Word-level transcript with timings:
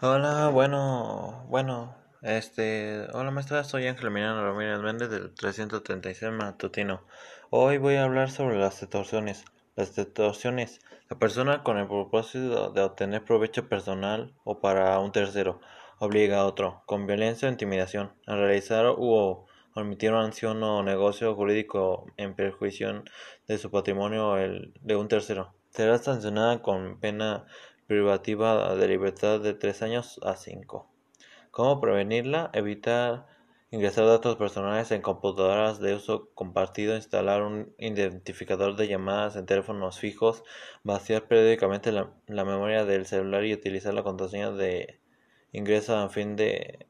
Hola, 0.00 0.48
bueno, 0.50 1.44
bueno, 1.48 1.92
este, 2.22 3.08
hola 3.14 3.32
maestra, 3.32 3.64
soy 3.64 3.88
Ángel 3.88 4.06
Emiliano 4.06 4.44
Ramírez 4.44 4.78
Méndez 4.78 5.10
del 5.10 5.34
336 5.34 6.30
Matutino. 6.30 7.02
Hoy 7.50 7.78
voy 7.78 7.96
a 7.96 8.04
hablar 8.04 8.30
sobre 8.30 8.60
las 8.60 8.80
extorsiones. 8.80 9.44
Las 9.74 9.98
extorsiones, 9.98 10.78
la 11.10 11.18
persona 11.18 11.64
con 11.64 11.78
el 11.78 11.88
propósito 11.88 12.70
de 12.70 12.82
obtener 12.82 13.24
provecho 13.24 13.68
personal 13.68 14.32
o 14.44 14.60
para 14.60 14.96
un 15.00 15.10
tercero, 15.10 15.60
obliga 15.98 16.38
a 16.38 16.46
otro, 16.46 16.84
con 16.86 17.08
violencia 17.08 17.48
o 17.48 17.50
intimidación, 17.50 18.12
a 18.28 18.36
realizar 18.36 18.86
u 18.96 19.46
omitir 19.74 20.12
una 20.12 20.26
acción 20.26 20.62
o 20.62 20.84
negocio 20.84 21.34
jurídico 21.34 22.06
en 22.16 22.36
perjuicio 22.36 23.02
de 23.48 23.58
su 23.58 23.68
patrimonio 23.72 24.28
o 24.28 24.36
el 24.36 24.72
de 24.80 24.94
un 24.94 25.08
tercero. 25.08 25.54
Será 25.70 25.98
sancionada 25.98 26.62
con 26.62 27.00
pena 27.00 27.46
privativa 27.88 28.76
de 28.76 28.86
libertad 28.86 29.40
de 29.40 29.54
tres 29.54 29.82
años 29.82 30.20
a 30.22 30.36
cinco. 30.36 30.90
¿Cómo 31.50 31.80
prevenirla? 31.80 32.50
Evitar 32.52 33.26
ingresar 33.70 34.04
datos 34.04 34.36
personales 34.36 34.90
en 34.90 35.00
computadoras 35.00 35.80
de 35.80 35.94
uso 35.94 36.30
compartido, 36.34 36.96
instalar 36.96 37.42
un 37.42 37.74
identificador 37.78 38.76
de 38.76 38.88
llamadas 38.88 39.36
en 39.36 39.46
teléfonos 39.46 39.98
fijos, 39.98 40.44
vaciar 40.84 41.28
periódicamente 41.28 41.90
la, 41.90 42.12
memoria 42.26 42.84
del 42.84 43.06
celular 43.06 43.44
y 43.46 43.54
utilizar 43.54 43.94
la 43.94 44.02
contraseña 44.02 44.50
de 44.52 45.00
ingreso 45.52 45.96
a 45.96 46.10
fin 46.10 46.36
de 46.36 46.86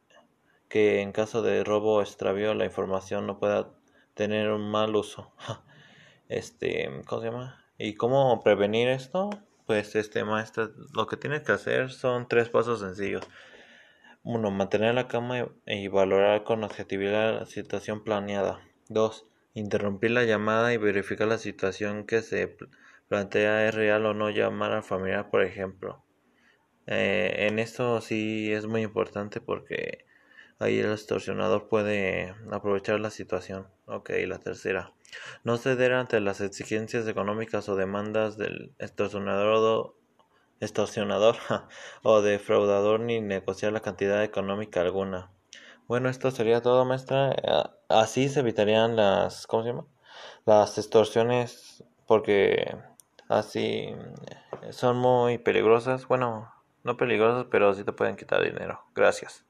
que 0.69 1.01
en 1.01 1.13
caso 1.13 1.43
de 1.43 1.63
robo 1.63 1.95
o 1.97 2.03
extravío 2.03 2.55
la 2.55 2.65
información 2.65 3.27
no 3.27 3.39
pueda 3.39 3.71
tener 4.15 4.51
un 4.51 4.71
mal 4.71 4.95
uso. 4.97 5.33
Este, 6.29 6.91
¿cómo 7.07 7.23
se 7.23 7.29
llama? 7.29 7.65
¿Y 7.79 7.95
cómo 7.95 8.43
prevenir 8.43 8.89
esto? 8.89 9.31
Pues 9.69 9.95
este 9.97 10.25
maestro, 10.25 10.73
lo 10.95 11.07
que 11.07 11.19
tienes 11.19 11.43
que 11.43 11.53
hacer 11.53 11.91
son 11.91 12.27
tres 12.27 12.49
pasos 12.49 12.81
sencillos. 12.81 13.29
Uno, 14.23 14.51
mantener 14.51 14.95
la 14.95 15.09
cama 15.09 15.47
y, 15.67 15.89
valorar 15.89 16.43
con 16.45 16.65
objetividad 16.65 17.41
la 17.41 17.45
situación 17.45 18.03
planeada. 18.03 18.63
Dos, 18.89 19.27
interrumpir 19.53 20.13
la 20.13 20.25
llamada 20.25 20.73
y 20.73 20.79
verificar 20.79 21.29
la 21.29 21.37
situación 21.37 22.07
que 22.07 22.23
se 22.23 22.57
plantea 23.09 23.69
es 23.69 23.75
real 23.75 24.07
o 24.07 24.15
no 24.15 24.31
llamar 24.31 24.73
al 24.73 24.83
familiar, 24.83 25.29
por 25.31 25.43
ejemplo. 25.43 26.03
Eh, 26.87 27.47
en 27.47 27.59
esto 27.59 28.01
sí 28.01 28.51
es 28.51 28.65
muy 28.65 28.81
importante 28.81 29.43
porque 29.43 30.07
ahí 30.59 30.79
el 30.79 30.93
extorsionador 30.93 31.69
puede 31.69 32.35
aprovechar 32.51 33.01
la 33.01 33.11
situación. 33.11 33.69
Ok, 33.87 34.11
la 34.27 34.39
tercera. 34.39 34.93
No 35.45 35.57
ceder 35.57 35.93
ante 35.93 36.21
las 36.21 36.41
exigencias 36.41 37.07
económicas 37.09 37.69
o 37.69 37.77
demandas 37.77 38.37
del 38.37 38.75
extorsionador, 38.79 39.95
extorsionador 40.61 41.37
o 42.03 42.21
defraudador 42.21 43.01
ni 43.01 43.21
negociar 43.21 43.73
la 43.73 43.81
cantidad 43.81 44.23
económica 44.23 44.81
alguna. 44.81 45.31
Bueno, 45.87 46.11
esto 46.11 46.31
sería 46.31 46.61
todo, 46.61 46.85
maestra. 46.85 47.35
Así 47.89 48.29
se 48.29 48.41
evitarían 48.41 48.97
las, 48.97 49.47
¿cómo 49.47 49.63
se 49.63 49.71
llama? 49.71 49.87
Las 50.45 50.77
extorsiones 50.77 51.83
porque 52.07 52.77
así 53.29 53.95
son 54.71 54.99
muy 54.99 55.39
peligrosas. 55.39 56.07
Bueno, 56.07 56.53
no 56.85 56.97
peligrosas, 56.97 57.47
pero 57.51 57.73
sí 57.73 57.85
te 57.85 57.93
pueden 57.93 58.17
quitar 58.17 58.43
dinero. 58.43 58.83
Gracias. 58.95 59.48